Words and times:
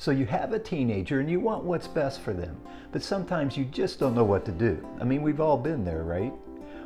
So 0.00 0.12
you 0.12 0.24
have 0.24 0.54
a 0.54 0.58
teenager 0.58 1.20
and 1.20 1.30
you 1.30 1.40
want 1.40 1.62
what's 1.62 1.86
best 1.86 2.22
for 2.22 2.32
them, 2.32 2.58
but 2.90 3.02
sometimes 3.02 3.54
you 3.54 3.66
just 3.66 4.00
don't 4.00 4.14
know 4.14 4.24
what 4.24 4.46
to 4.46 4.50
do. 4.50 4.82
I 4.98 5.04
mean, 5.04 5.20
we've 5.20 5.42
all 5.42 5.58
been 5.58 5.84
there, 5.84 6.04
right? 6.04 6.32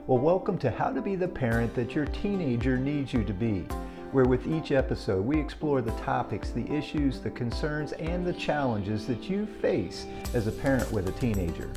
Well, 0.09 0.19
welcome 0.19 0.59
to 0.59 0.71
How 0.73 0.91
to 0.91 1.01
Be 1.01 1.15
the 1.15 1.29
Parent 1.29 1.77
That 1.77 1.95
Your 1.95 2.07
Teenager 2.07 2.77
Needs 2.77 3.13
You 3.13 3.23
to 3.23 3.33
Be, 3.33 3.61
where 4.11 4.25
with 4.25 4.49
each 4.49 4.73
episode 4.73 5.25
we 5.25 5.39
explore 5.39 5.81
the 5.81 5.93
topics, 5.93 6.51
the 6.51 6.69
issues, 6.69 7.21
the 7.21 7.31
concerns, 7.31 7.93
and 7.93 8.27
the 8.27 8.33
challenges 8.33 9.07
that 9.07 9.31
you 9.31 9.47
face 9.47 10.07
as 10.35 10.49
a 10.49 10.53
parent 10.53 10.91
with 10.91 11.09
a 11.09 11.21
teenager. 11.21 11.71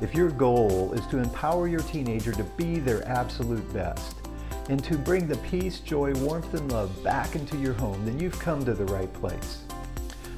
If 0.00 0.14
your 0.14 0.30
goal 0.30 0.92
is 0.92 1.04
to 1.08 1.18
empower 1.18 1.66
your 1.66 1.80
teenager 1.80 2.30
to 2.30 2.44
be 2.56 2.78
their 2.78 3.04
absolute 3.08 3.74
best, 3.74 4.18
and 4.68 4.84
to 4.84 4.96
bring 4.96 5.26
the 5.26 5.38
peace, 5.38 5.80
joy, 5.80 6.12
warmth, 6.14 6.54
and 6.54 6.70
love 6.70 7.02
back 7.02 7.34
into 7.34 7.56
your 7.56 7.74
home, 7.74 8.06
then 8.06 8.20
you've 8.20 8.38
come 8.38 8.64
to 8.64 8.72
the 8.72 8.84
right 8.84 9.12
place. 9.14 9.65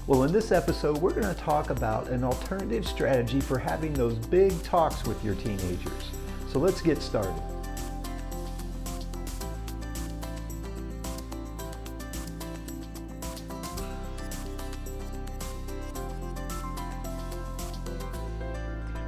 Well, 0.08 0.22
in 0.22 0.32
this 0.32 0.52
episode, 0.52 0.96
we're 1.02 1.12
going 1.12 1.34
to 1.34 1.38
talk 1.38 1.68
about 1.68 2.08
an 2.08 2.24
alternative 2.24 2.88
strategy 2.88 3.40
for 3.40 3.58
having 3.58 3.92
those 3.92 4.14
big 4.14 4.62
talks 4.62 5.04
with 5.04 5.22
your 5.22 5.34
teenagers. 5.34 6.10
So 6.50 6.58
let's 6.58 6.80
get 6.80 7.02
started. 7.02 7.34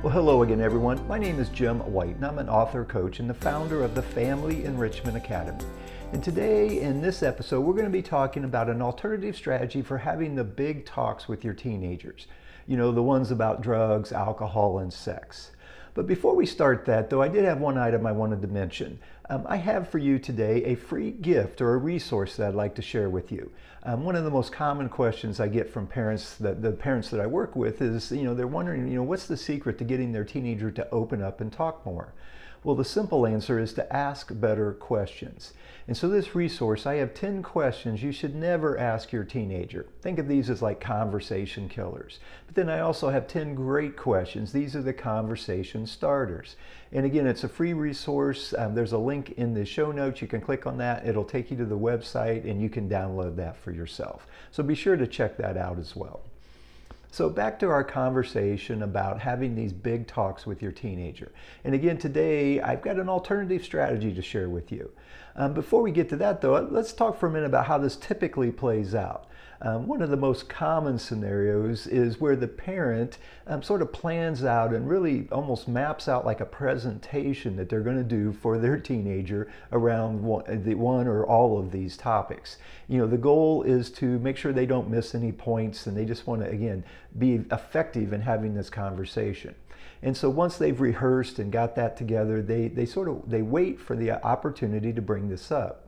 Well, 0.02 0.12
hello 0.12 0.42
again, 0.42 0.60
everyone. 0.60 1.08
My 1.08 1.18
name 1.18 1.38
is 1.38 1.48
Jim 1.48 1.78
White, 1.90 2.16
and 2.16 2.26
I'm 2.26 2.38
an 2.38 2.50
author, 2.50 2.84
coach, 2.84 3.20
and 3.20 3.30
the 3.30 3.32
founder 3.32 3.82
of 3.82 3.94
the 3.94 4.02
Family 4.02 4.66
Enrichment 4.66 5.16
Academy. 5.16 5.64
And 6.12 6.24
today, 6.24 6.80
in 6.80 7.00
this 7.00 7.22
episode, 7.22 7.60
we're 7.60 7.74
going 7.74 7.84
to 7.84 7.90
be 7.90 8.02
talking 8.02 8.42
about 8.42 8.68
an 8.68 8.82
alternative 8.82 9.36
strategy 9.36 9.80
for 9.80 9.98
having 9.98 10.34
the 10.34 10.42
big 10.42 10.84
talks 10.84 11.28
with 11.28 11.44
your 11.44 11.54
teenagers. 11.54 12.26
You 12.66 12.76
know, 12.76 12.90
the 12.90 13.02
ones 13.02 13.30
about 13.30 13.62
drugs, 13.62 14.10
alcohol, 14.10 14.80
and 14.80 14.92
sex. 14.92 15.52
But 15.94 16.08
before 16.08 16.34
we 16.34 16.46
start 16.46 16.84
that, 16.86 17.10
though, 17.10 17.22
I 17.22 17.28
did 17.28 17.44
have 17.44 17.60
one 17.60 17.78
item 17.78 18.06
I 18.06 18.12
wanted 18.12 18.42
to 18.42 18.48
mention. 18.48 18.98
Um, 19.28 19.46
I 19.48 19.56
have 19.56 19.88
for 19.88 19.98
you 19.98 20.18
today 20.18 20.64
a 20.64 20.74
free 20.74 21.12
gift 21.12 21.60
or 21.60 21.74
a 21.74 21.78
resource 21.78 22.34
that 22.36 22.48
I'd 22.48 22.54
like 22.54 22.74
to 22.74 22.82
share 22.82 23.08
with 23.08 23.30
you. 23.30 23.48
Um, 23.84 24.04
one 24.04 24.16
of 24.16 24.24
the 24.24 24.30
most 24.30 24.50
common 24.50 24.88
questions 24.88 25.38
I 25.38 25.46
get 25.46 25.70
from 25.70 25.86
parents, 25.86 26.34
that 26.38 26.60
the 26.60 26.72
parents 26.72 27.10
that 27.10 27.20
I 27.20 27.26
work 27.26 27.54
with, 27.54 27.80
is 27.80 28.10
you 28.10 28.24
know 28.24 28.34
they're 28.34 28.48
wondering, 28.48 28.88
you 28.88 28.96
know, 28.96 29.04
what's 29.04 29.26
the 29.26 29.36
secret 29.36 29.78
to 29.78 29.84
getting 29.84 30.10
their 30.10 30.24
teenager 30.24 30.72
to 30.72 30.90
open 30.90 31.22
up 31.22 31.40
and 31.40 31.52
talk 31.52 31.86
more? 31.86 32.12
Well, 32.62 32.76
the 32.76 32.84
simple 32.84 33.26
answer 33.26 33.58
is 33.58 33.72
to 33.74 33.90
ask 33.90 34.38
better 34.38 34.72
questions. 34.72 35.54
And 35.88 35.96
so, 35.96 36.08
this 36.08 36.34
resource, 36.34 36.84
I 36.84 36.96
have 36.96 37.14
10 37.14 37.42
questions 37.42 38.02
you 38.02 38.12
should 38.12 38.34
never 38.34 38.76
ask 38.76 39.12
your 39.12 39.24
teenager. 39.24 39.86
Think 40.02 40.18
of 40.18 40.28
these 40.28 40.50
as 40.50 40.60
like 40.60 40.78
conversation 40.78 41.70
killers. 41.70 42.20
But 42.46 42.56
then 42.56 42.68
I 42.68 42.80
also 42.80 43.08
have 43.08 43.26
10 43.26 43.54
great 43.54 43.96
questions. 43.96 44.52
These 44.52 44.76
are 44.76 44.82
the 44.82 44.92
conversation 44.92 45.86
starters. 45.86 46.56
And 46.92 47.06
again, 47.06 47.26
it's 47.26 47.44
a 47.44 47.48
free 47.48 47.72
resource. 47.72 48.52
Um, 48.56 48.74
there's 48.74 48.92
a 48.92 48.98
link 48.98 49.32
in 49.38 49.54
the 49.54 49.64
show 49.64 49.90
notes. 49.90 50.20
You 50.20 50.28
can 50.28 50.42
click 50.42 50.66
on 50.66 50.76
that, 50.78 51.06
it'll 51.06 51.24
take 51.24 51.50
you 51.50 51.56
to 51.56 51.64
the 51.64 51.78
website, 51.78 52.48
and 52.48 52.60
you 52.60 52.68
can 52.68 52.90
download 52.90 53.36
that 53.36 53.56
for 53.56 53.70
yourself. 53.70 54.26
So, 54.50 54.62
be 54.62 54.74
sure 54.74 54.96
to 54.96 55.06
check 55.06 55.38
that 55.38 55.56
out 55.56 55.78
as 55.78 55.96
well. 55.96 56.20
So, 57.12 57.28
back 57.28 57.58
to 57.58 57.68
our 57.68 57.82
conversation 57.82 58.84
about 58.84 59.18
having 59.18 59.56
these 59.56 59.72
big 59.72 60.06
talks 60.06 60.46
with 60.46 60.62
your 60.62 60.70
teenager. 60.70 61.32
And 61.64 61.74
again, 61.74 61.98
today 61.98 62.60
I've 62.60 62.82
got 62.82 63.00
an 63.00 63.08
alternative 63.08 63.64
strategy 63.64 64.14
to 64.14 64.22
share 64.22 64.48
with 64.48 64.70
you. 64.70 64.90
Um, 65.36 65.52
before 65.54 65.82
we 65.82 65.92
get 65.92 66.08
to 66.10 66.16
that, 66.16 66.40
though, 66.40 66.60
let's 66.70 66.92
talk 66.92 67.18
for 67.18 67.26
a 67.26 67.30
minute 67.30 67.46
about 67.46 67.66
how 67.66 67.78
this 67.78 67.96
typically 67.96 68.50
plays 68.50 68.94
out. 68.94 69.26
Um, 69.62 69.86
one 69.86 70.00
of 70.00 70.08
the 70.08 70.16
most 70.16 70.48
common 70.48 70.98
scenarios 70.98 71.86
is 71.86 72.18
where 72.18 72.34
the 72.34 72.48
parent 72.48 73.18
um, 73.46 73.62
sort 73.62 73.82
of 73.82 73.92
plans 73.92 74.42
out 74.42 74.72
and 74.72 74.88
really 74.88 75.28
almost 75.30 75.68
maps 75.68 76.08
out 76.08 76.24
like 76.24 76.40
a 76.40 76.46
presentation 76.46 77.56
that 77.56 77.68
they're 77.68 77.82
going 77.82 77.98
to 77.98 78.02
do 78.02 78.32
for 78.32 78.56
their 78.56 78.78
teenager 78.78 79.52
around 79.70 80.22
one, 80.22 80.64
the 80.64 80.74
one 80.74 81.06
or 81.06 81.26
all 81.26 81.58
of 81.58 81.72
these 81.72 81.98
topics. 81.98 82.56
You 82.88 82.98
know, 82.98 83.06
the 83.06 83.18
goal 83.18 83.62
is 83.62 83.90
to 83.92 84.18
make 84.20 84.38
sure 84.38 84.52
they 84.52 84.64
don't 84.64 84.88
miss 84.88 85.14
any 85.14 85.30
points 85.30 85.86
and 85.86 85.94
they 85.94 86.06
just 86.06 86.26
want 86.26 86.40
to, 86.40 86.48
again, 86.48 86.82
be 87.18 87.44
effective 87.52 88.14
in 88.14 88.22
having 88.22 88.54
this 88.54 88.70
conversation. 88.70 89.54
And 90.02 90.16
so 90.16 90.30
once 90.30 90.56
they've 90.56 90.80
rehearsed 90.80 91.38
and 91.38 91.52
got 91.52 91.74
that 91.76 91.96
together, 91.96 92.40
they, 92.40 92.68
they 92.68 92.86
sort 92.86 93.08
of 93.08 93.28
they 93.28 93.42
wait 93.42 93.78
for 93.78 93.96
the 93.96 94.12
opportunity 94.24 94.92
to 94.92 95.02
bring 95.02 95.28
this 95.28 95.50
up. 95.52 95.86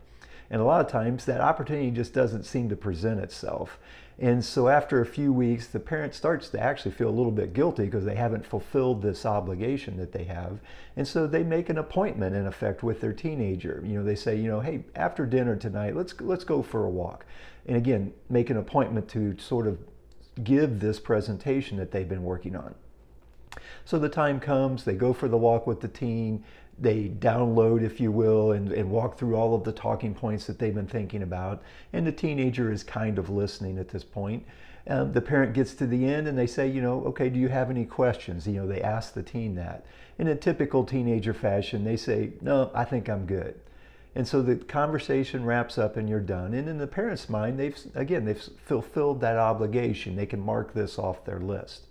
And 0.51 0.61
a 0.61 0.65
lot 0.65 0.85
of 0.85 0.93
times 0.93 1.25
that 1.25 1.41
opportunity 1.41 1.91
just 1.91 2.13
doesn't 2.13 2.45
seem 2.45 2.69
to 2.69 2.77
present 2.77 3.21
itself. 3.21 3.79
And 4.19 4.45
so 4.45 4.69
after 4.69 5.01
a 5.01 5.07
few 5.07 5.33
weeks, 5.33 5.67
the 5.67 5.81
parent 5.81 6.15
starts 6.15 6.51
to 6.51 6.61
actually 6.61 6.91
feel 6.91 7.09
a 7.09 7.11
little 7.11 7.33
bit 7.33 7.55
guilty 7.55 7.87
because 7.87 8.05
they 8.05 8.15
haven't 8.15 8.47
fulfilled 8.47 9.01
this 9.01 9.25
obligation 9.25 9.97
that 9.97 10.13
they 10.13 10.25
have. 10.25 10.61
And 10.95 11.09
so 11.09 11.27
they 11.27 11.43
make 11.43 11.71
an 11.71 11.79
appointment 11.79 12.37
in 12.37 12.47
effect 12.47 12.83
with 12.83 13.01
their 13.01 13.15
teenager. 13.15 13.83
You 13.85 13.99
know, 13.99 14.05
they 14.05 14.15
say, 14.15 14.37
you 14.37 14.49
know, 14.49 14.61
hey, 14.61 14.85
after 14.95 15.25
dinner 15.25 15.57
tonight, 15.57 15.97
let's 15.97 16.15
let's 16.21 16.45
go 16.45 16.63
for 16.63 16.85
a 16.85 16.91
walk. 16.91 17.25
And 17.67 17.77
again, 17.77 18.13
make 18.29 18.51
an 18.51 18.59
appointment 18.59 19.09
to 19.11 19.39
sort 19.39 19.67
of 19.67 19.79
give 20.45 20.81
this 20.81 21.01
presentation 21.01 21.79
that 21.79 21.91
they've 21.91 22.09
been 22.09 22.25
working 22.25 22.55
on. 22.55 22.75
So 23.85 23.99
the 23.99 24.09
time 24.09 24.41
comes, 24.41 24.85
they 24.85 24.95
go 24.95 25.13
for 25.13 25.29
the 25.29 25.37
walk 25.37 25.67
with 25.67 25.81
the 25.81 25.89
teen, 25.89 26.45
they 26.79 27.09
download, 27.09 27.83
if 27.83 28.01
you 28.01 28.11
will, 28.11 28.53
and, 28.53 28.73
and 28.73 28.91
walk 28.91 29.19
through 29.19 29.37
all 29.37 29.55
of 29.55 29.65
the 29.65 29.73
talking 29.73 30.15
points 30.15 30.47
that 30.47 30.59
they've 30.59 30.75
been 30.75 30.87
thinking 30.87 31.23
about. 31.23 31.63
And 31.93 32.07
the 32.07 32.13
teenager 32.13 32.73
is 32.73 32.83
kind 32.83 33.19
of 33.19 33.31
listening 33.31 33.79
at 33.79 33.89
this 33.89 34.05
point. 34.05 34.45
Um, 34.89 35.13
the 35.13 35.21
parent 35.21 35.53
gets 35.53 35.75
to 35.75 35.87
the 35.87 36.07
end 36.07 36.27
and 36.27 36.37
they 36.37 36.47
say, 36.47 36.67
you 36.67 36.83
know, 36.83 37.05
okay, 37.05 37.29
do 37.29 37.39
you 37.39 37.49
have 37.49 37.71
any 37.71 37.85
questions? 37.85 38.49
You 38.49 38.55
know, 38.55 38.67
they 38.67 38.83
ask 38.83 39.15
the 39.15 39.23
teen 39.23 39.55
that. 39.55 39.85
In 40.19 40.27
a 40.27 40.35
typical 40.35 40.85
teenager 40.85 41.35
fashion, 41.35 41.85
they 41.85 41.97
say, 41.97 42.33
no, 42.41 42.71
I 42.75 42.85
think 42.85 43.09
I'm 43.09 43.27
good. 43.27 43.61
And 44.15 44.27
so 44.27 44.43
the 44.43 44.57
conversation 44.57 45.45
wraps 45.45 45.79
up 45.79 45.97
and 45.97 46.09
you're 46.09 46.21
done. 46.21 46.53
And 46.53 46.69
in 46.69 46.79
the 46.79 46.87
parent's 46.87 47.31
mind, 47.31 47.59
they've, 47.59 47.79
again, 47.95 48.25
they've 48.25 48.49
fulfilled 48.67 49.21
that 49.21 49.39
obligation. 49.39 50.17
They 50.17 50.27
can 50.27 50.41
mark 50.41 50.75
this 50.75 50.99
off 50.99 51.25
their 51.25 51.41
list. 51.41 51.87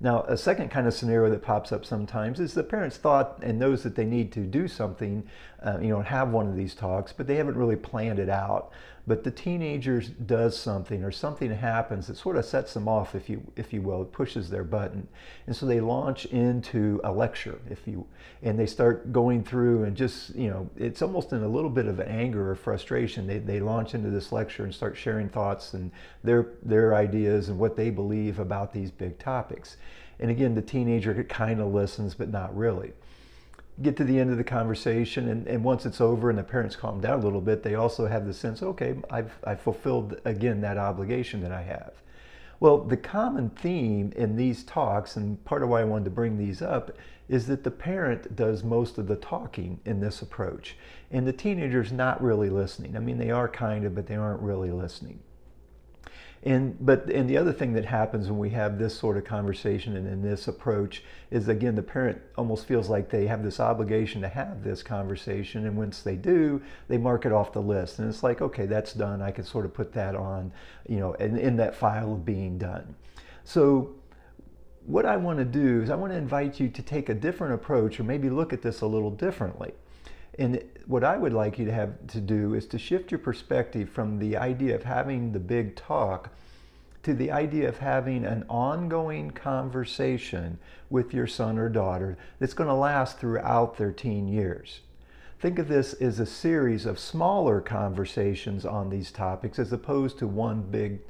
Now, 0.00 0.22
a 0.28 0.36
second 0.36 0.70
kind 0.70 0.86
of 0.86 0.94
scenario 0.94 1.28
that 1.30 1.42
pops 1.42 1.72
up 1.72 1.84
sometimes 1.84 2.38
is 2.38 2.54
the 2.54 2.62
parents 2.62 2.96
thought 2.96 3.40
and 3.42 3.58
knows 3.58 3.82
that 3.82 3.96
they 3.96 4.04
need 4.04 4.30
to 4.32 4.40
do 4.40 4.68
something, 4.68 5.24
uh, 5.64 5.78
you 5.80 5.88
know, 5.88 6.00
have 6.00 6.30
one 6.30 6.48
of 6.48 6.56
these 6.56 6.74
talks, 6.74 7.12
but 7.12 7.26
they 7.26 7.36
haven't 7.36 7.56
really 7.56 7.76
planned 7.76 8.18
it 8.18 8.28
out. 8.28 8.70
But 9.08 9.24
the 9.24 9.30
teenager 9.30 10.02
does 10.02 10.54
something 10.54 11.02
or 11.02 11.10
something 11.10 11.50
happens 11.50 12.08
that 12.08 12.18
sort 12.18 12.36
of 12.36 12.44
sets 12.44 12.74
them 12.74 12.86
off 12.86 13.14
if 13.14 13.30
you 13.30 13.42
if 13.56 13.72
you 13.72 13.80
will. 13.80 14.02
It 14.02 14.12
pushes 14.12 14.50
their 14.50 14.64
button. 14.64 15.08
And 15.46 15.56
so 15.56 15.64
they 15.64 15.80
launch 15.80 16.26
into 16.26 17.00
a 17.02 17.10
lecture 17.10 17.58
if 17.70 17.88
you 17.88 18.06
and 18.42 18.58
they 18.58 18.66
start 18.66 19.10
going 19.10 19.44
through 19.44 19.84
and 19.84 19.96
just 19.96 20.34
you 20.34 20.50
know 20.50 20.68
it's 20.76 21.00
almost 21.00 21.32
in 21.32 21.42
a 21.42 21.48
little 21.48 21.70
bit 21.70 21.86
of 21.86 22.00
anger 22.00 22.50
or 22.50 22.54
frustration. 22.54 23.26
They, 23.26 23.38
they 23.38 23.60
launch 23.60 23.94
into 23.94 24.10
this 24.10 24.30
lecture 24.30 24.64
and 24.64 24.74
start 24.74 24.94
sharing 24.94 25.30
thoughts 25.30 25.72
and 25.72 25.90
their 26.22 26.50
their 26.62 26.94
ideas 26.94 27.48
and 27.48 27.58
what 27.58 27.76
they 27.76 27.88
believe 27.88 28.38
about 28.38 28.74
these 28.74 28.90
big 28.90 29.18
topics. 29.18 29.78
And 30.20 30.30
again 30.30 30.54
the 30.54 30.60
teenager 30.60 31.24
kind 31.24 31.60
of 31.60 31.72
listens 31.72 32.14
but 32.14 32.28
not 32.28 32.54
really 32.54 32.92
get 33.82 33.96
to 33.96 34.04
the 34.04 34.18
end 34.18 34.30
of 34.30 34.36
the 34.36 34.44
conversation 34.44 35.28
and, 35.28 35.46
and 35.46 35.62
once 35.62 35.86
it's 35.86 36.00
over 36.00 36.30
and 36.30 36.38
the 36.38 36.42
parents 36.42 36.74
calm 36.74 37.00
down 37.00 37.20
a 37.20 37.22
little 37.22 37.40
bit 37.40 37.62
they 37.62 37.74
also 37.74 38.06
have 38.06 38.26
the 38.26 38.34
sense 38.34 38.62
okay 38.62 38.96
I've, 39.10 39.32
I've 39.44 39.60
fulfilled 39.60 40.20
again 40.24 40.60
that 40.62 40.78
obligation 40.78 41.40
that 41.42 41.52
i 41.52 41.62
have. 41.62 41.92
Well 42.60 42.78
the 42.78 42.96
common 42.96 43.50
theme 43.50 44.12
in 44.16 44.36
these 44.36 44.64
talks 44.64 45.16
and 45.16 45.42
part 45.44 45.62
of 45.62 45.68
why 45.68 45.80
i 45.80 45.84
wanted 45.84 46.06
to 46.06 46.10
bring 46.10 46.38
these 46.38 46.60
up 46.60 46.96
is 47.28 47.46
that 47.46 47.62
the 47.62 47.70
parent 47.70 48.34
does 48.34 48.64
most 48.64 48.98
of 48.98 49.06
the 49.06 49.16
talking 49.16 49.78
in 49.84 50.00
this 50.00 50.22
approach 50.22 50.76
and 51.10 51.26
the 51.26 51.32
teenager's 51.32 51.92
not 51.92 52.22
really 52.22 52.50
listening. 52.50 52.96
I 52.96 53.00
mean 53.00 53.18
they 53.18 53.30
are 53.30 53.48
kind 53.48 53.84
of 53.84 53.94
but 53.94 54.06
they 54.06 54.16
aren't 54.16 54.40
really 54.40 54.70
listening 54.70 55.20
and 56.44 56.76
but 56.84 57.10
and 57.10 57.28
the 57.28 57.36
other 57.36 57.52
thing 57.52 57.72
that 57.72 57.84
happens 57.84 58.28
when 58.28 58.38
we 58.38 58.50
have 58.50 58.78
this 58.78 58.96
sort 58.96 59.16
of 59.16 59.24
conversation 59.24 59.96
and 59.96 60.06
in 60.06 60.22
this 60.22 60.46
approach 60.46 61.02
is 61.30 61.48
again 61.48 61.74
the 61.74 61.82
parent 61.82 62.20
almost 62.36 62.66
feels 62.66 62.88
like 62.88 63.10
they 63.10 63.26
have 63.26 63.42
this 63.42 63.58
obligation 63.58 64.20
to 64.20 64.28
have 64.28 64.62
this 64.62 64.82
conversation 64.82 65.66
and 65.66 65.76
once 65.76 66.02
they 66.02 66.14
do 66.14 66.62
they 66.86 66.96
mark 66.96 67.26
it 67.26 67.32
off 67.32 67.52
the 67.52 67.60
list 67.60 67.98
and 67.98 68.08
it's 68.08 68.22
like 68.22 68.40
okay 68.40 68.66
that's 68.66 68.92
done 68.92 69.20
I 69.20 69.32
can 69.32 69.44
sort 69.44 69.64
of 69.64 69.74
put 69.74 69.92
that 69.94 70.14
on 70.14 70.52
you 70.88 70.98
know 70.98 71.14
in, 71.14 71.36
in 71.36 71.56
that 71.56 71.74
file 71.74 72.12
of 72.14 72.24
being 72.24 72.58
done. 72.58 72.94
So 73.44 73.94
what 74.86 75.04
I 75.04 75.16
want 75.16 75.38
to 75.38 75.44
do 75.44 75.82
is 75.82 75.90
I 75.90 75.96
want 75.96 76.12
to 76.12 76.16
invite 76.16 76.58
you 76.58 76.68
to 76.68 76.82
take 76.82 77.08
a 77.08 77.14
different 77.14 77.54
approach 77.54 78.00
or 78.00 78.04
maybe 78.04 78.30
look 78.30 78.52
at 78.52 78.62
this 78.62 78.80
a 78.80 78.86
little 78.86 79.10
differently. 79.10 79.72
And 80.38 80.62
what 80.86 81.02
I 81.02 81.16
would 81.16 81.32
like 81.32 81.58
you 81.58 81.64
to 81.64 81.72
have 81.72 82.06
to 82.08 82.20
do 82.20 82.54
is 82.54 82.66
to 82.66 82.78
shift 82.78 83.10
your 83.10 83.18
perspective 83.18 83.90
from 83.90 84.20
the 84.20 84.36
idea 84.36 84.74
of 84.76 84.84
having 84.84 85.32
the 85.32 85.40
big 85.40 85.74
talk 85.74 86.30
to 87.02 87.14
the 87.14 87.30
idea 87.30 87.68
of 87.68 87.78
having 87.78 88.24
an 88.24 88.44
ongoing 88.48 89.30
conversation 89.30 90.58
with 90.90 91.12
your 91.12 91.26
son 91.26 91.58
or 91.58 91.68
daughter 91.68 92.16
that's 92.38 92.54
going 92.54 92.68
to 92.68 92.74
last 92.74 93.18
throughout 93.18 93.76
their 93.76 93.92
teen 93.92 94.28
years. 94.28 94.80
Think 95.40 95.58
of 95.58 95.68
this 95.68 95.94
as 95.94 96.18
a 96.20 96.26
series 96.26 96.86
of 96.86 96.98
smaller 96.98 97.60
conversations 97.60 98.64
on 98.64 98.90
these 98.90 99.10
topics 99.10 99.58
as 99.58 99.72
opposed 99.72 100.18
to 100.18 100.26
one 100.26 100.62
big 100.62 101.00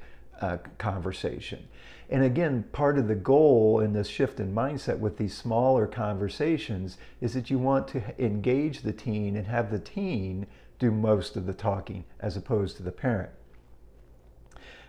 uh, 0.40 0.58
conversation. 0.76 1.66
And 2.10 2.22
again, 2.22 2.64
part 2.72 2.96
of 2.96 3.06
the 3.06 3.14
goal 3.14 3.80
in 3.80 3.92
this 3.92 4.08
shift 4.08 4.40
in 4.40 4.54
mindset 4.54 4.98
with 4.98 5.18
these 5.18 5.36
smaller 5.36 5.86
conversations 5.86 6.96
is 7.20 7.34
that 7.34 7.50
you 7.50 7.58
want 7.58 7.86
to 7.88 8.02
engage 8.18 8.80
the 8.80 8.92
teen 8.92 9.36
and 9.36 9.46
have 9.46 9.70
the 9.70 9.78
teen 9.78 10.46
do 10.78 10.90
most 10.90 11.36
of 11.36 11.44
the 11.44 11.52
talking 11.52 12.04
as 12.20 12.36
opposed 12.36 12.76
to 12.76 12.82
the 12.82 12.92
parent. 12.92 13.30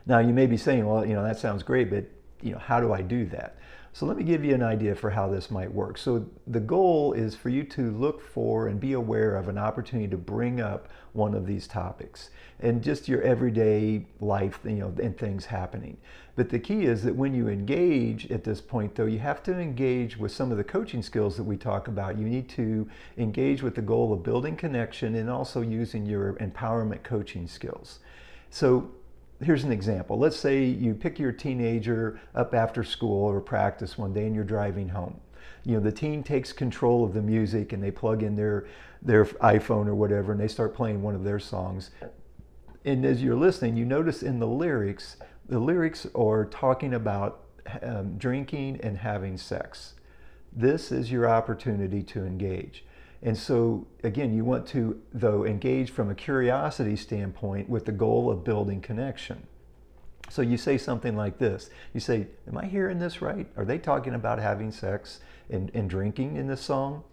Now, 0.06 0.20
you 0.20 0.34
may 0.34 0.46
be 0.46 0.58
saying, 0.58 0.86
well, 0.86 1.06
you 1.06 1.14
know, 1.14 1.24
that 1.24 1.40
sounds 1.40 1.62
great, 1.62 1.90
but 1.90 2.06
you 2.42 2.54
know, 2.54 2.60
how 2.60 2.80
do 2.80 2.94
I 2.94 3.02
do 3.02 3.26
that? 3.28 3.58
So 3.92 4.06
let 4.06 4.18
me 4.18 4.24
give 4.24 4.46
you 4.46 4.54
an 4.54 4.64
idea 4.64 4.96
for 4.96 5.10
how 5.10 5.30
this 5.30 5.50
might 5.50 5.74
work. 5.74 5.98
So 5.98 6.26
the 6.48 6.60
goal 6.60 7.14
is 7.14 7.36
for 7.36 7.50
you 7.50 7.64
to 7.66 7.92
look 7.92 8.22
for 8.22 8.68
and 8.68 8.80
be 8.80 8.94
aware 8.94 9.36
of 9.36 9.48
an 9.50 9.58
opportunity 9.58 10.08
to 10.10 10.18
bring 10.18 10.62
up 10.62 10.90
one 11.14 11.34
of 11.34 11.46
these 11.48 11.68
topics 11.68 12.30
and 12.60 12.84
just 12.84 13.08
your 13.08 13.22
everyday 13.24 14.06
life, 14.22 14.60
you 14.64 14.76
know, 14.76 14.94
and 15.02 15.18
things 15.18 15.46
happening. 15.46 15.98
But 16.36 16.50
the 16.50 16.60
key 16.60 16.86
is 16.86 17.04
that 17.04 17.16
when 17.16 17.34
you 17.34 17.48
engage 17.50 18.30
at 18.32 18.44
this 18.44 18.62
point 18.62 18.96
though, 18.96 19.06
you 19.06 19.20
have 19.20 19.42
to 19.44 19.60
engage 19.60 20.18
with 20.18 20.32
some 20.32 20.52
of 20.52 20.58
the 20.58 20.64
coaching 20.64 21.02
skills 21.02 21.36
that 21.38 21.44
we 21.44 21.58
talk 21.58 21.88
about. 21.88 22.18
You 22.18 22.26
need 22.26 22.48
to 22.50 22.88
engage 23.18 23.64
with 23.64 23.76
the 23.76 23.82
goal 23.82 24.14
of 24.14 24.24
building 24.24 24.56
connection 24.56 25.16
and 25.16 25.30
also 25.30 25.62
using 25.62 26.06
your 26.06 26.34
empowerment 26.34 27.04
coaching 27.04 27.48
skills. 27.48 28.00
So 28.52 28.92
here's 29.42 29.64
an 29.64 29.72
example. 29.72 30.18
Let's 30.18 30.38
say 30.38 30.64
you 30.64 30.94
pick 30.94 31.20
your 31.20 31.32
teenager 31.32 32.20
up 32.36 32.54
after 32.54 32.84
school 32.84 33.24
or 33.26 33.40
practice 33.40 33.98
one 33.98 34.14
day 34.14 34.26
and 34.26 34.36
you're 34.36 34.44
driving 34.44 34.90
home. 34.90 35.20
You 35.66 35.76
know, 35.76 35.80
the 35.80 35.92
teen 35.92 36.24
takes 36.24 36.52
control 36.52 37.04
of 37.04 37.14
the 37.14 37.22
music 37.22 37.74
and 37.74 37.84
they 37.84 37.92
plug 37.92 38.24
in 38.24 38.36
their 38.36 38.68
their 39.02 39.26
iPhone 39.26 39.88
or 39.88 39.96
whatever 39.96 40.34
and 40.34 40.42
they 40.42 40.48
start 40.48 40.76
playing 40.76 41.02
one 41.02 41.16
of 41.16 41.24
their 41.24 41.40
songs. 41.40 41.92
And 42.84 43.06
as 43.06 43.24
you're 43.24 43.36
listening, 43.36 43.78
you 43.78 43.86
notice 43.86 44.24
in 44.24 44.40
the 44.40 44.48
lyrics, 44.48 45.18
the 45.48 45.60
lyrics 45.60 46.06
are 46.16 46.46
talking 46.46 46.94
about 46.94 47.46
um, 47.82 48.18
drinking 48.18 48.80
and 48.82 48.98
having 48.98 49.38
sex. 49.38 49.94
This 50.52 50.92
is 50.92 51.12
your 51.12 51.30
opportunity 51.30 52.04
to 52.04 52.26
engage. 52.26 52.84
And 53.22 53.38
so, 53.38 53.86
again, 54.04 54.34
you 54.34 54.46
want 54.46 54.68
to, 54.70 55.02
though, 55.14 55.46
engage 55.46 55.92
from 55.92 56.10
a 56.10 56.16
curiosity 56.16 56.96
standpoint 56.96 57.70
with 57.70 57.86
the 57.86 57.92
goal 57.92 58.32
of 58.32 58.46
building 58.46 58.80
connection. 58.80 59.46
So 60.30 60.42
you 60.42 60.58
say 60.58 60.78
something 60.78 61.16
like 61.16 61.38
this 61.40 61.70
You 61.94 62.00
say, 62.00 62.28
Am 62.48 62.58
I 62.58 62.66
hearing 62.66 63.00
this 63.00 63.22
right? 63.22 63.48
Are 63.58 63.66
they 63.66 63.78
talking 63.78 64.14
about 64.14 64.40
having 64.40 64.72
sex 64.72 65.20
and, 65.50 65.72
and 65.74 65.90
drinking 65.90 66.38
in 66.38 66.48
this 66.48 66.62
song? 66.62 67.04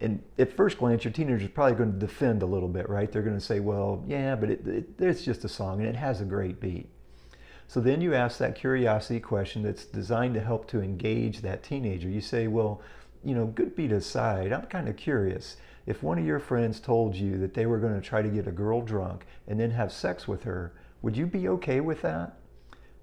And 0.00 0.22
at 0.38 0.56
first 0.56 0.78
glance, 0.78 1.04
your 1.04 1.12
teenager 1.12 1.44
is 1.44 1.50
probably 1.50 1.76
going 1.76 1.92
to 1.92 1.98
defend 1.98 2.42
a 2.42 2.46
little 2.46 2.68
bit, 2.68 2.88
right? 2.88 3.10
They're 3.10 3.22
going 3.22 3.38
to 3.38 3.44
say, 3.44 3.60
Well, 3.60 4.02
yeah, 4.08 4.34
but 4.34 4.50
it, 4.50 4.66
it, 4.66 4.88
it's 4.98 5.22
just 5.22 5.44
a 5.44 5.48
song 5.48 5.80
and 5.80 5.88
it 5.88 5.96
has 5.96 6.20
a 6.20 6.24
great 6.24 6.58
beat. 6.58 6.88
So 7.68 7.80
then 7.80 8.00
you 8.00 8.14
ask 8.14 8.38
that 8.38 8.56
curiosity 8.56 9.20
question 9.20 9.62
that's 9.62 9.84
designed 9.84 10.34
to 10.34 10.40
help 10.40 10.68
to 10.68 10.82
engage 10.82 11.42
that 11.42 11.62
teenager. 11.62 12.08
You 12.08 12.20
say, 12.20 12.48
Well, 12.48 12.80
you 13.24 13.34
know, 13.34 13.46
good 13.46 13.74
beat 13.74 13.92
aside, 13.92 14.52
I'm 14.52 14.66
kind 14.66 14.88
of 14.88 14.96
curious. 14.96 15.56
If 15.86 16.02
one 16.02 16.18
of 16.18 16.24
your 16.24 16.38
friends 16.38 16.80
told 16.80 17.14
you 17.14 17.38
that 17.38 17.54
they 17.54 17.66
were 17.66 17.78
going 17.78 17.94
to 17.94 18.00
try 18.00 18.22
to 18.22 18.28
get 18.28 18.46
a 18.46 18.52
girl 18.52 18.80
drunk 18.80 19.26
and 19.46 19.58
then 19.58 19.70
have 19.70 19.92
sex 19.92 20.26
with 20.26 20.42
her, 20.44 20.72
would 21.02 21.16
you 21.16 21.26
be 21.26 21.48
okay 21.48 21.80
with 21.80 22.02
that? 22.02 22.38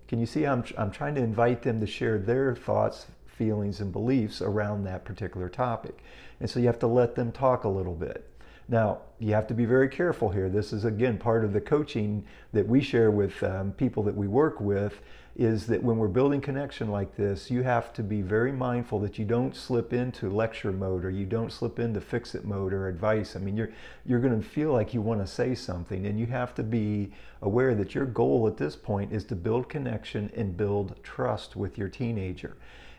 Can 0.08 0.20
you 0.20 0.26
see 0.26 0.46
I'm, 0.46 0.64
I'm 0.78 0.92
trying 0.92 1.16
to 1.16 1.24
invite 1.24 1.62
them 1.62 1.80
to 1.80 1.88
share 1.88 2.18
their 2.18 2.56
thoughts, 2.56 3.08
feelings, 3.26 3.80
and 3.80 3.92
beliefs 3.92 4.42
around 4.42 4.84
that 4.84 5.06
particular 5.06 5.48
topic? 5.48 6.04
And 6.40 6.50
so 6.50 6.60
you 6.60 6.68
have 6.68 6.80
to 6.80 6.88
let 6.88 7.16
them 7.16 7.32
talk 7.32 7.64
a 7.64 7.70
little 7.70 7.96
bit. 7.96 8.28
Now, 8.68 9.00
you 9.20 9.34
have 9.34 9.48
to 9.48 9.54
be 9.54 9.66
very 9.66 9.90
careful 9.90 10.30
here. 10.30 10.50
This 10.50 10.74
is, 10.74 10.86
again, 10.86 11.18
part 11.18 11.44
of 11.44 11.54
the 11.54 11.62
coaching 11.62 12.26
that 12.54 12.68
we 12.68 12.82
share 12.82 13.12
with 13.12 13.42
um, 13.44 13.74
people 13.74 14.02
that 14.04 14.16
we 14.16 14.28
work 14.28 14.60
with 14.62 15.02
is 15.36 15.68
that 15.68 15.82
when 15.82 15.98
we're 15.98 16.08
building 16.08 16.42
connection 16.42 16.90
like 16.90 17.16
this, 17.16 17.50
you 17.50 17.64
have 17.64 17.94
to 17.94 18.04
be 18.04 18.22
very 18.22 18.52
mindful 18.52 19.00
that 19.00 19.18
you 19.18 19.24
don't 19.24 19.56
slip 19.56 19.94
into 19.94 20.30
lecture 20.30 20.72
mode 20.72 21.06
or 21.06 21.10
you 21.10 21.26
don't 21.26 21.52
slip 21.52 21.80
into 21.80 22.02
fix 22.02 22.36
it 22.36 22.44
mode 22.44 22.74
or 22.74 22.88
advice. 22.88 23.36
I 23.36 23.40
mean, 23.40 23.56
you're, 23.56 23.72
you're 24.06 24.20
going 24.20 24.40
to 24.40 24.48
feel 24.48 24.74
like 24.74 24.94
you 24.94 25.02
want 25.02 25.22
to 25.22 25.28
say 25.28 25.56
something, 25.56 26.06
and 26.06 26.20
you 26.20 26.26
have 26.28 26.54
to 26.56 26.64
be 26.64 27.12
aware 27.42 27.74
that 27.76 27.96
your 27.96 28.06
goal 28.06 28.48
at 28.48 28.58
this 28.58 28.76
point 28.76 29.14
is 29.14 29.24
to 29.26 29.36
build 29.36 29.70
connection 29.70 30.32
and 30.36 30.58
build 30.58 31.02
trust 31.02 31.56
with 31.56 31.78
your 31.78 31.90
teenager. 31.90 32.58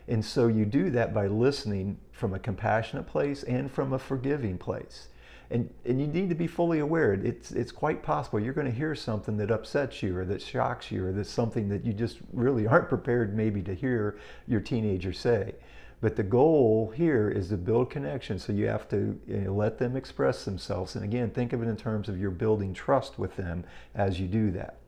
And 0.08 0.24
so 0.24 0.48
you 0.48 0.64
do 0.64 0.90
that 0.90 1.14
by 1.14 1.26
listening 1.26 1.98
from 2.12 2.34
a 2.34 2.38
compassionate 2.38 3.06
place 3.06 3.42
and 3.44 3.70
from 3.70 3.92
a 3.92 3.98
forgiving 3.98 4.58
place 4.58 5.08
and, 5.52 5.72
and 5.84 6.00
you 6.00 6.06
need 6.06 6.30
to 6.30 6.34
be 6.34 6.46
fully 6.46 6.78
aware. 6.78 7.12
It's, 7.12 7.52
it's 7.52 7.70
quite 7.70 8.02
possible 8.02 8.40
you're 8.40 8.54
going 8.54 8.70
to 8.70 8.76
hear 8.76 8.94
something 8.94 9.36
that 9.36 9.50
upsets 9.50 10.02
you 10.02 10.16
or 10.16 10.24
that 10.24 10.40
shocks 10.40 10.90
you 10.90 11.04
or 11.04 11.12
that's 11.12 11.30
something 11.30 11.68
that 11.68 11.84
you 11.84 11.92
just 11.92 12.18
really 12.32 12.66
aren't 12.68 12.88
prepared 12.88 13.36
maybe 13.36 13.62
to 13.62 13.74
hear 13.74 14.18
your 14.48 14.60
teenager 14.60 15.12
say. 15.12 15.54
But 16.00 16.16
the 16.16 16.22
goal 16.24 16.92
here 16.96 17.30
is 17.30 17.50
to 17.50 17.56
build 17.56 17.90
connection. 17.90 18.38
So 18.38 18.52
you 18.52 18.66
have 18.66 18.88
to 18.88 19.20
you 19.26 19.36
know, 19.36 19.54
let 19.54 19.78
them 19.78 19.96
express 19.96 20.44
themselves. 20.44 20.96
And 20.96 21.04
again, 21.04 21.30
think 21.30 21.52
of 21.52 21.62
it 21.62 21.68
in 21.68 21.76
terms 21.76 22.08
of 22.08 22.18
you're 22.18 22.30
building 22.30 22.74
trust 22.74 23.18
with 23.18 23.36
them 23.36 23.64
as 23.94 24.18
you 24.18 24.26
do 24.26 24.50
that. 24.52 24.78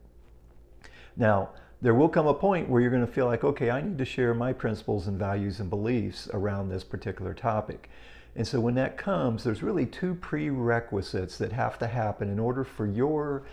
Now, 1.15 1.51
there 1.81 1.93
will 1.93 2.09
come 2.09 2.27
a 2.27 2.33
point 2.33 2.67
where 2.67 2.81
you're 2.81 2.91
going 2.91 3.05
to 3.05 3.11
feel 3.11 3.27
like, 3.27 3.43
okay, 3.43 3.69
I 3.69 3.81
need 3.81 3.97
to 3.99 4.05
share 4.05 4.33
my 4.33 4.51
principles 4.51 5.07
and 5.07 5.19
values 5.19 5.59
and 5.59 5.69
beliefs 5.69 6.27
around 6.33 6.67
this 6.67 6.83
particular 6.83 7.33
topic. 7.33 7.89
And 8.35 8.47
so 8.47 8.59
when 8.59 8.75
that 8.75 8.97
comes, 8.97 9.43
there's 9.43 9.63
really 9.63 9.85
two 9.85 10.15
prerequisites 10.15 11.37
that 11.37 11.53
have 11.53 11.79
to 11.79 11.87
happen 11.87 12.29
in 12.29 12.39
order 12.39 12.63
for 12.63 12.85
your 12.85 13.43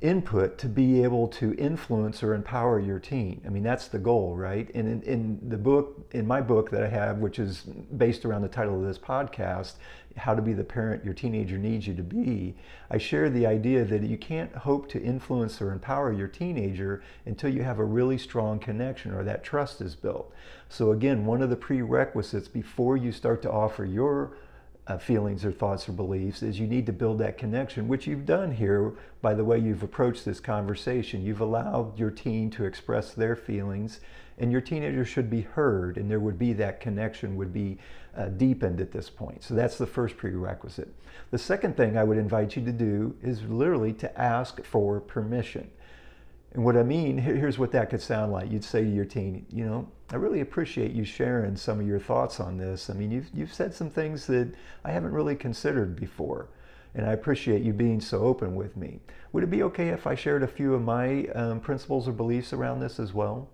input 0.00 0.56
to 0.56 0.66
be 0.66 1.02
able 1.02 1.28
to 1.28 1.54
influence 1.54 2.22
or 2.22 2.34
empower 2.34 2.80
your 2.80 2.98
teen. 2.98 3.40
I 3.44 3.50
mean, 3.50 3.62
that's 3.62 3.88
the 3.88 3.98
goal, 3.98 4.36
right? 4.36 4.70
And 4.74 4.88
in, 4.88 5.02
in, 5.02 5.48
the 5.48 5.58
book, 5.58 6.08
in 6.12 6.26
my 6.26 6.40
book 6.40 6.70
that 6.70 6.82
I 6.82 6.88
have, 6.88 7.18
which 7.18 7.38
is 7.38 7.62
based 7.96 8.24
around 8.24 8.42
the 8.42 8.48
title 8.48 8.76
of 8.76 8.86
this 8.86 8.98
podcast, 8.98 9.74
How 10.16 10.34
to 10.34 10.42
Be 10.42 10.52
the 10.52 10.64
Parent 10.64 11.04
Your 11.04 11.14
Teenager 11.14 11.58
Needs 11.58 11.86
You 11.86 11.94
to 11.94 12.02
Be, 12.02 12.54
I 12.90 12.98
share 12.98 13.30
the 13.30 13.46
idea 13.46 13.84
that 13.84 14.02
you 14.02 14.18
can't 14.18 14.54
hope 14.54 14.88
to 14.90 15.02
influence 15.02 15.60
or 15.60 15.72
empower 15.72 16.12
your 16.12 16.28
teenager 16.28 17.02
until 17.24 17.50
you 17.50 17.62
have 17.62 17.78
a 17.78 17.84
really 17.84 18.18
strong 18.18 18.58
connection 18.58 19.12
or 19.12 19.24
that 19.24 19.44
trust 19.44 19.80
is 19.80 19.94
built. 19.94 20.32
So, 20.68 20.92
again, 20.92 21.26
one 21.26 21.42
of 21.42 21.50
the 21.50 21.56
prerequisites 21.56 22.48
before 22.48 22.96
you 22.96 23.12
start 23.12 23.42
to 23.42 23.50
offer 23.50 23.84
your 23.84 24.32
uh, 24.86 24.98
feelings 24.98 25.44
or 25.44 25.52
thoughts 25.52 25.88
or 25.88 25.92
beliefs 25.92 26.42
is 26.42 26.58
you 26.58 26.66
need 26.66 26.86
to 26.86 26.92
build 26.92 27.18
that 27.18 27.38
connection, 27.38 27.88
which 27.88 28.06
you've 28.06 28.26
done 28.26 28.52
here 28.52 28.92
by 29.22 29.34
the 29.34 29.44
way 29.44 29.58
you've 29.58 29.82
approached 29.82 30.24
this 30.24 30.40
conversation. 30.40 31.24
You've 31.24 31.40
allowed 31.40 31.98
your 31.98 32.10
teen 32.10 32.50
to 32.50 32.64
express 32.64 33.12
their 33.12 33.36
feelings, 33.36 34.00
and 34.38 34.50
your 34.50 34.60
teenager 34.60 35.04
should 35.04 35.30
be 35.30 35.42
heard, 35.42 35.96
and 35.96 36.10
there 36.10 36.20
would 36.20 36.38
be 36.38 36.52
that 36.54 36.80
connection 36.80 37.36
would 37.36 37.52
be 37.52 37.78
uh, 38.16 38.26
deepened 38.28 38.80
at 38.80 38.90
this 38.90 39.08
point. 39.10 39.44
So 39.44 39.54
that's 39.54 39.78
the 39.78 39.86
first 39.86 40.16
prerequisite. 40.16 40.92
The 41.30 41.38
second 41.38 41.76
thing 41.76 41.96
I 41.96 42.04
would 42.04 42.18
invite 42.18 42.56
you 42.56 42.64
to 42.64 42.72
do 42.72 43.14
is 43.22 43.42
literally 43.42 43.92
to 43.94 44.20
ask 44.20 44.64
for 44.64 45.00
permission. 45.00 45.70
And 46.52 46.64
what 46.64 46.76
I 46.76 46.82
mean, 46.82 47.18
here's 47.18 47.58
what 47.58 47.72
that 47.72 47.90
could 47.90 48.02
sound 48.02 48.32
like. 48.32 48.50
You'd 48.50 48.64
say 48.64 48.82
to 48.82 48.90
your 48.90 49.04
teen, 49.04 49.46
you 49.50 49.64
know, 49.64 49.88
I 50.10 50.16
really 50.16 50.40
appreciate 50.40 50.92
you 50.92 51.04
sharing 51.04 51.56
some 51.56 51.78
of 51.78 51.86
your 51.86 52.00
thoughts 52.00 52.40
on 52.40 52.56
this. 52.56 52.90
I 52.90 52.94
mean, 52.94 53.12
you've, 53.12 53.30
you've 53.32 53.54
said 53.54 53.72
some 53.72 53.90
things 53.90 54.26
that 54.26 54.52
I 54.84 54.90
haven't 54.90 55.12
really 55.12 55.36
considered 55.36 55.94
before, 55.94 56.48
and 56.94 57.06
I 57.06 57.12
appreciate 57.12 57.62
you 57.62 57.72
being 57.72 58.00
so 58.00 58.22
open 58.22 58.56
with 58.56 58.76
me. 58.76 58.98
Would 59.32 59.44
it 59.44 59.50
be 59.50 59.62
okay 59.62 59.90
if 59.90 60.08
I 60.08 60.16
shared 60.16 60.42
a 60.42 60.48
few 60.48 60.74
of 60.74 60.82
my 60.82 61.26
um, 61.28 61.60
principles 61.60 62.08
or 62.08 62.12
beliefs 62.12 62.52
around 62.52 62.80
this 62.80 62.98
as 62.98 63.14
well? 63.14 63.48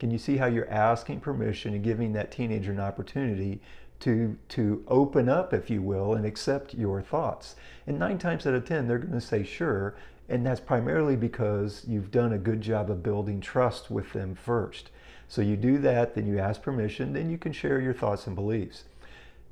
Can 0.00 0.10
you 0.10 0.18
see 0.18 0.36
how 0.36 0.46
you're 0.46 0.70
asking 0.70 1.20
permission 1.20 1.74
and 1.74 1.84
giving 1.84 2.12
that 2.12 2.32
teenager 2.32 2.72
an 2.72 2.80
opportunity 2.80 3.60
to, 4.00 4.36
to 4.50 4.84
open 4.88 5.28
up, 5.28 5.52
if 5.52 5.70
you 5.70 5.82
will, 5.82 6.14
and 6.14 6.26
accept 6.26 6.74
your 6.74 7.00
thoughts? 7.02 7.54
And 7.86 7.98
nine 7.98 8.18
times 8.18 8.46
out 8.46 8.54
of 8.54 8.64
10, 8.64 8.88
they're 8.88 8.98
going 8.98 9.12
to 9.12 9.20
say 9.20 9.44
sure, 9.44 9.96
and 10.28 10.44
that's 10.44 10.60
primarily 10.60 11.16
because 11.16 11.84
you've 11.86 12.10
done 12.10 12.32
a 12.32 12.38
good 12.38 12.60
job 12.60 12.90
of 12.90 13.02
building 13.02 13.40
trust 13.40 13.90
with 13.90 14.12
them 14.12 14.34
first. 14.34 14.90
So 15.28 15.42
you 15.42 15.56
do 15.56 15.78
that, 15.78 16.14
then 16.14 16.26
you 16.26 16.38
ask 16.38 16.62
permission, 16.62 17.12
then 17.12 17.30
you 17.30 17.38
can 17.38 17.52
share 17.52 17.80
your 17.80 17.94
thoughts 17.94 18.26
and 18.26 18.34
beliefs. 18.34 18.84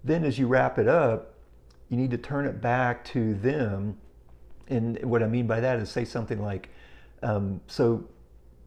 Then 0.04 0.24
as 0.24 0.38
you 0.38 0.46
wrap 0.46 0.78
it 0.78 0.88
up, 0.88 1.34
you 1.88 1.96
need 1.96 2.10
to 2.10 2.18
turn 2.18 2.46
it 2.46 2.60
back 2.60 3.04
to 3.06 3.34
them. 3.34 3.98
And 4.68 5.02
what 5.04 5.22
I 5.22 5.26
mean 5.26 5.46
by 5.46 5.60
that 5.60 5.78
is 5.78 5.90
say 5.90 6.04
something 6.04 6.42
like, 6.42 6.70
um, 7.22 7.60
so 7.66 8.06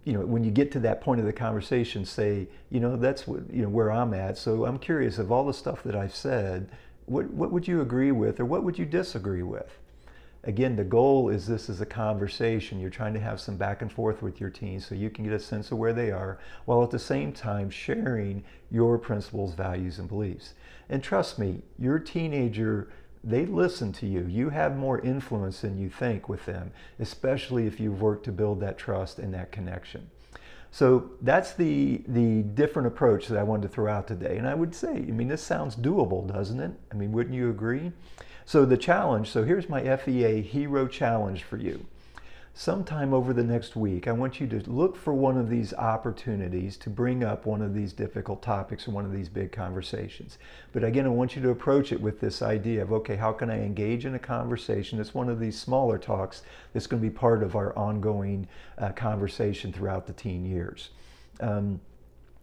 you 0.06 0.14
know, 0.14 0.26
when 0.26 0.44
you 0.44 0.52
get 0.52 0.72
to 0.72 0.80
that 0.80 1.02
point 1.02 1.20
of 1.20 1.26
the 1.26 1.34
conversation, 1.34 2.06
say, 2.06 2.48
you 2.70 2.80
know, 2.80 2.96
that's 2.96 3.28
what, 3.28 3.42
you 3.54 3.62
know, 3.62 3.70
where 3.70 3.92
I'm 3.92 4.14
at. 4.14 4.38
So 4.38 4.66
I'm 4.66 4.80
curious 4.80 5.20
of 5.20 5.32
all 5.32 5.46
the 5.46 5.54
stuff 5.54 5.84
that 5.84 5.96
I've 5.96 6.16
said, 6.16 6.70
what, 7.06 7.30
what 7.32 7.52
would 7.52 7.68
you 7.68 7.82
agree 7.82 8.12
with 8.12 8.40
or 8.40 8.46
what 8.46 8.64
would 8.64 8.80
you 8.80 8.86
disagree 8.86 9.44
with? 9.44 9.79
Again, 10.44 10.76
the 10.76 10.84
goal 10.84 11.30
is 11.30 11.48
this 11.48 11.70
is 11.70 11.82
a 11.82 11.86
conversation. 11.86 12.80
You're 12.80 12.90
trying 12.90 13.14
to 13.14 13.20
have 13.20 13.40
some 13.40 13.58
back 13.58 13.82
and 13.82 13.92
forth 13.92 14.22
with 14.22 14.40
your 14.40 14.50
teens 14.50 14.86
so 14.86 14.96
you 14.96 15.10
can 15.10 15.24
get 15.24 15.34
a 15.34 15.40
sense 15.40 15.72
of 15.72 15.78
where 15.78 15.94
they 15.94 16.12
are, 16.12 16.40
while 16.66 16.84
at 16.84 16.92
the 16.92 17.00
same 17.00 17.34
time 17.34 17.70
sharing 17.70 18.44
your 18.72 18.98
principles, 18.98 19.54
values, 19.54 20.00
and 20.00 20.08
beliefs. 20.08 20.54
And 20.90 21.04
trust 21.04 21.40
me, 21.40 21.62
your 21.78 22.00
teenager 22.00 22.90
they 23.24 23.46
listen 23.46 23.92
to 23.94 24.08
you. 24.08 24.22
You 24.22 24.50
have 24.50 24.78
more 24.78 25.00
influence 25.00 25.62
than 25.62 25.78
you 25.78 25.90
think 25.90 26.30
with 26.30 26.46
them, 26.46 26.72
especially 27.00 27.68
if 27.68 27.80
you've 27.80 28.02
worked 28.02 28.24
to 28.26 28.32
build 28.32 28.62
that 28.62 28.78
trust 28.78 29.20
and 29.20 29.34
that 29.34 29.52
connection. 29.52 30.10
So 30.72 31.12
that's 31.22 31.54
the 31.54 32.02
the 32.08 32.44
different 32.44 32.88
approach 32.88 33.28
that 33.28 33.38
I 33.38 33.44
wanted 33.44 33.64
to 33.64 33.70
throw 33.70 33.92
out 33.92 34.08
today. 34.08 34.38
And 34.38 34.48
I 34.48 34.54
would 34.54 34.76
say, 34.76 34.92
I 34.92 35.12
mean, 35.12 35.28
this 35.28 35.42
sounds 35.42 35.76
doable, 35.76 36.28
doesn't 36.32 36.60
it? 36.60 36.72
I 36.92 36.96
mean, 36.96 37.12
wouldn't 37.12 37.36
you 37.36 37.50
agree? 37.50 37.92
So 38.46 38.66
the 38.66 38.78
challenge, 38.78 39.30
so 39.30 39.44
here's 39.44 39.70
my 39.70 39.96
FEA 39.98 40.42
Hero 40.42 40.88
Challenge 40.88 41.44
for 41.44 41.58
you 41.58 41.86
sometime 42.60 43.14
over 43.14 43.32
the 43.32 43.42
next 43.42 43.78
week, 43.78 44.06
I 44.06 44.12
want 44.12 44.42
you 44.42 44.48
to 44.48 44.70
look 44.70 44.98
for 44.98 45.14
one 45.14 45.38
of 45.38 45.50
these 45.50 45.74
opportunities 45.76 46.76
to 46.80 46.90
bring 46.90 47.24
up 47.24 47.46
one 47.46 47.62
of 47.62 47.74
these 47.74 47.94
difficult 47.94 48.42
topics 48.42 48.86
or 48.86 48.92
one 48.92 49.06
of 49.06 49.14
these 49.14 49.30
big 49.30 49.54
conversations. 49.54 50.38
But 50.74 50.84
again, 50.84 51.06
I 51.06 51.10
want 51.10 51.38
you 51.38 51.42
to 51.44 51.52
approach 51.52 51.94
it 51.94 52.02
with 52.02 52.20
this 52.20 52.42
idea 52.42 52.82
of 52.82 52.92
okay, 52.92 53.16
how 53.16 53.32
can 53.32 53.50
I 53.50 53.64
engage 53.64 54.06
in 54.06 54.14
a 54.14 54.20
conversation? 54.20 55.00
It's 55.00 55.14
one 55.14 55.30
of 55.30 55.40
these 55.40 55.58
smaller 55.58 55.98
talks 55.98 56.42
that's 56.74 56.86
going 56.86 57.02
to 57.02 57.10
be 57.10 57.16
part 57.16 57.44
of 57.44 57.56
our 57.56 57.74
ongoing 57.78 58.46
uh, 58.78 58.92
conversation 58.92 59.72
throughout 59.72 60.06
the 60.06 60.12
teen 60.12 60.44
years. 60.44 60.90
Um, 61.40 61.80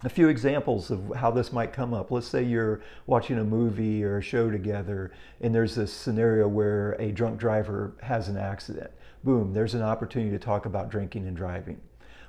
a 0.03 0.09
few 0.09 0.29
examples 0.29 0.91
of 0.91 1.15
how 1.17 1.31
this 1.31 1.53
might 1.53 1.75
come 1.75 1.93
up. 1.93 2.11
Let's 2.11 2.27
say 2.27 2.43
you're 2.43 2.81
watching 3.07 3.39
a 3.39 3.45
movie 3.45 4.03
or 4.03 4.17
a 4.17 4.23
show 4.23 4.51
together, 4.51 5.13
and 5.43 5.55
there's 5.55 5.75
this 5.75 5.93
scenario 5.93 6.49
where 6.49 6.93
a 6.93 7.13
drunk 7.13 7.39
driver 7.39 7.93
has 8.01 8.29
an 8.29 8.39
accident 8.39 8.91
boom, 9.27 9.53
there's 9.53 9.75
an 9.75 9.83
opportunity 9.83 10.31
to 10.31 10.39
talk 10.39 10.65
about 10.65 10.89
drinking 10.89 11.27
and 11.27 11.37
driving. 11.37 11.81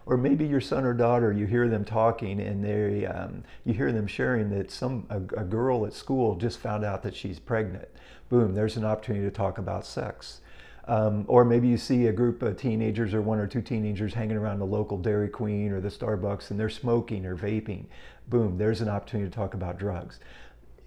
Or 0.08 0.18
maybe 0.18 0.46
your 0.46 0.62
son 0.62 0.84
or 0.84 0.94
daughter, 0.94 1.32
you 1.32 1.46
hear 1.46 1.68
them 1.68 1.86
talking 1.86 2.40
and 2.42 2.64
they, 2.64 3.06
um, 3.06 3.44
you 3.66 3.74
hear 3.74 3.92
them 3.92 4.08
sharing 4.08 4.50
that 4.50 4.72
some 4.72 5.06
a, 5.10 5.18
a 5.18 5.44
girl 5.44 5.86
at 5.86 5.94
school 5.94 6.36
just 6.36 6.60
found 6.60 6.84
out 6.84 7.04
that 7.04 7.16
she's 7.16 7.40
pregnant. 7.40 7.88
Boom, 8.30 8.56
there's 8.56 8.78
an 8.78 8.84
opportunity 8.84 9.26
to 9.26 9.32
talk 9.32 9.58
about 9.58 9.86
sex. 9.86 10.42
Um, 10.86 11.26
or 11.28 11.44
maybe 11.46 11.68
you 11.68 11.78
see 11.78 12.08
a 12.08 12.14
group 12.14 12.42
of 12.42 12.58
teenagers 12.58 13.14
or 13.14 13.22
one 13.22 13.40
or 13.40 13.48
two 13.48 13.62
teenagers 13.62 14.14
hanging 14.14 14.38
around 14.38 14.60
the 14.60 14.66
local 14.66 14.98
Dairy 14.98 15.30
Queen 15.30 15.74
or 15.74 15.82
the 15.82 15.90
Starbucks 15.90 16.50
and 16.50 16.60
they're 16.60 16.70
smoking 16.70 17.26
or 17.26 17.36
vaping. 17.36 17.86
Boom, 18.30 18.58
there's 18.58 18.82
an 18.82 18.90
opportunity 18.90 19.30
to 19.30 19.36
talk 19.36 19.54
about 19.54 19.78
drugs 19.78 20.20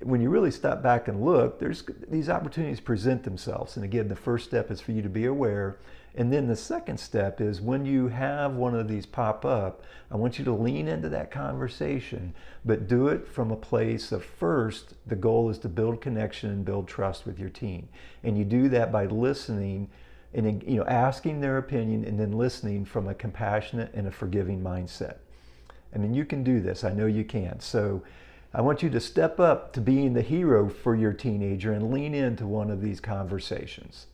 when 0.03 0.21
you 0.21 0.31
really 0.31 0.51
step 0.51 0.83
back 0.83 1.09
and 1.09 1.23
look, 1.23 1.59
there's 1.59 1.85
these 2.09 2.29
opportunities 2.29 2.81
present 2.81 3.23
themselves. 3.23 3.77
And 3.77 3.85
again, 3.85 4.09
the 4.09 4.17
first 4.17 4.47
step 4.47 4.71
is 4.71 4.81
for 4.81 4.93
you 4.93 5.03
to 5.03 5.09
be 5.09 5.27
aware. 5.27 5.79
And 6.15 6.33
then 6.33 6.49
the 6.49 6.57
second 6.57 6.99
step 6.99 7.41
is 7.41 7.61
when 7.61 7.87
you 7.87 8.09
have 8.09 8.55
one 8.55 8.75
of 8.75 8.89
these 8.89 9.07
pop 9.07 9.45
up, 9.45 9.83
I 10.11 10.17
want 10.17 10.39
you 10.39 10.45
to 10.47 10.53
lean 10.53 10.89
into 10.89 11.09
that 11.09 11.31
conversation, 11.31 12.35
but 12.65 12.89
do 12.89 13.09
it 13.09 13.29
from 13.29 13.51
a 13.51 13.57
place 13.57 14.11
of 14.11 14.25
first, 14.25 14.95
the 15.07 15.15
goal 15.15 15.51
is 15.51 15.59
to 15.59 15.69
build 15.69 16.01
connection 16.01 16.51
and 16.51 16.65
build 16.65 16.89
trust 16.89 17.27
with 17.27 17.39
your 17.39 17.49
team. 17.49 17.89
And 18.25 18.37
you 18.37 18.45
do 18.45 18.69
that 18.71 18.91
by 18.91 19.07
listening 19.07 19.89
and 20.33 20.63
you 20.63 20.77
know 20.77 20.85
asking 20.87 21.41
their 21.41 21.59
opinion 21.59 22.05
and 22.05 22.19
then 22.19 22.33
listening 22.33 22.85
from 22.85 23.09
a 23.09 23.15
compassionate 23.15 23.93
and 23.95 24.07
a 24.07 24.13
forgiving 24.13 24.61
mindset. 24.63 25.17
I 25.95 25.99
mean, 25.99 26.15
you 26.15 26.25
can 26.25 26.45
do 26.45 26.61
this. 26.61 26.85
I 26.85 26.93
know 26.93 27.07
you 27.07 27.25
can. 27.25 27.61
So 27.61 28.03
I 28.53 28.61
want 28.61 28.83
you 28.83 28.91
to 28.91 29.01
step 29.01 29.39
up 29.41 29.73
to 29.75 29.81
being 29.81 30.15
the 30.15 30.23
hero 30.23 30.69
for 30.69 30.95
your 30.95 31.13
teenager 31.13 31.73
and 31.73 31.93
lean 31.93 32.15
into 32.15 32.47
one 32.47 32.71
of 32.71 32.81
these 32.81 33.01
conversations. 33.01 34.07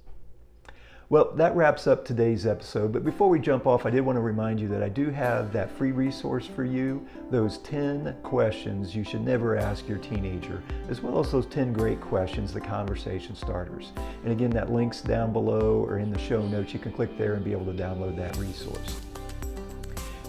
Well, 1.09 1.31
that 1.37 1.55
wraps 1.55 1.87
up 1.87 2.05
today's 2.05 2.47
episode. 2.47 2.93
But 2.93 3.05
before 3.05 3.29
we 3.29 3.39
jump 3.39 3.65
off, 3.65 3.87
I 3.87 3.91
did 3.91 4.01
want 4.01 4.17
to 4.17 4.21
remind 4.21 4.59
you 4.59 4.67
that 4.69 4.83
I 4.83 4.89
do 4.89 5.09
have 5.11 5.53
that 5.53 5.71
free 5.71 5.93
resource 5.93 6.49
for 6.49 6.65
you 6.65 7.07
those 7.31 7.59
10 7.59 8.17
questions 8.25 8.93
you 8.93 9.05
should 9.05 9.25
never 9.25 9.57
ask 9.57 9.87
your 9.87 9.99
teenager, 9.99 10.61
as 10.89 11.03
well 11.03 11.21
as 11.21 11.31
those 11.31 11.47
10 11.47 11.73
great 11.73 12.01
questions, 12.01 12.53
the 12.53 12.61
conversation 12.61 13.37
starters. 13.37 13.93
And 14.25 14.33
again, 14.33 14.51
that 14.51 14.73
link's 14.73 15.01
down 15.01 15.33
below 15.33 15.85
or 15.89 15.99
in 15.99 16.11
the 16.11 16.19
show 16.19 16.43
notes. 16.43 16.73
You 16.73 16.81
can 16.81 16.91
click 16.91 17.17
there 17.17 17.35
and 17.35 17.45
be 17.45 17.53
able 17.53 17.67
to 17.67 17.83
download 17.83 18.17
that 18.17 18.37
resource. 18.39 19.01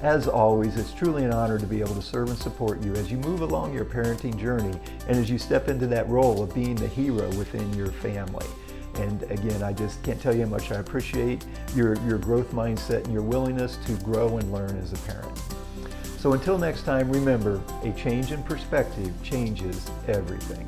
As 0.04 0.28
always, 0.28 0.78
it's 0.78 0.94
truly 0.94 1.24
an 1.24 1.34
honor 1.34 1.58
to 1.58 1.66
be 1.66 1.82
able 1.82 1.96
to 1.96 2.04
serve 2.04 2.30
and 2.30 2.38
support 2.38 2.84
you 2.84 2.94
as 2.94 3.10
you 3.10 3.18
move 3.18 3.42
along 3.42 3.74
your 3.74 3.86
parenting 3.86 4.38
journey 4.38 4.80
and 5.08 5.18
as 5.18 5.28
you 5.28 5.40
step 5.40 5.70
into 5.70 5.88
that 5.88 6.08
role 6.08 6.44
of 6.44 6.54
being 6.54 6.76
the 6.76 6.88
hero 6.88 7.28
within 7.36 7.74
your 7.74 7.92
family. 7.94 8.46
And 8.98 9.24
again, 9.32 9.64
I 9.64 9.74
just 9.74 10.02
can't 10.04 10.20
tell 10.20 10.36
you 10.36 10.44
how 10.44 10.50
much 10.50 10.72
I 10.72 10.76
appreciate 10.76 11.46
your, 11.76 11.96
your 12.06 12.18
growth 12.18 12.52
mindset 12.52 13.04
and 13.04 13.14
your 13.14 13.22
willingness 13.22 13.78
to 13.86 13.94
grow 14.04 14.38
and 14.38 14.52
learn 14.52 14.78
as 14.78 14.94
a 14.94 14.98
parent. 14.98 15.38
So 16.18 16.34
until 16.34 16.58
next 16.58 16.84
time, 16.84 17.12
remember, 17.12 17.62
a 17.84 17.92
change 17.92 18.32
in 18.32 18.42
perspective 18.44 19.14
changes 19.24 19.90
everything. 20.08 20.68